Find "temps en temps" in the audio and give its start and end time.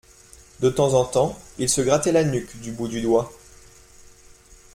0.71-1.37